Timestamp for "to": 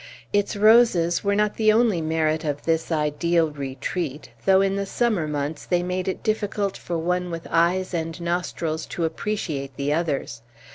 8.87-9.05